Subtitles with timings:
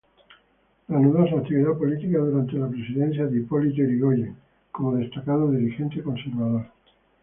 [0.87, 4.35] Reanudó su actividad política durante la presidencia de Hipólito Yrigoyen,
[4.71, 6.65] como destacado dirigente conservador.